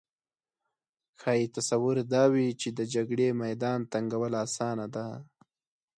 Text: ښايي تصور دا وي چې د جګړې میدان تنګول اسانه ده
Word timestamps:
ښايي 1.19 1.47
تصور 1.55 1.95
دا 2.13 2.23
وي 2.33 2.47
چې 2.61 2.69
د 2.77 2.79
جګړې 2.93 3.27
میدان 3.43 3.79
تنګول 3.91 4.33
اسانه 4.45 4.85
ده 4.95 5.05